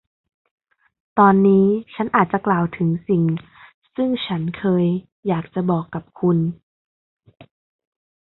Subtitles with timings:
[1.19, 3.23] ตอนนี้ชั้นอาจจะกล่าวถึงสิ่ง
[3.95, 4.85] ซึ่งฉันเคย
[5.27, 6.37] อยากจะบอกกับคุณ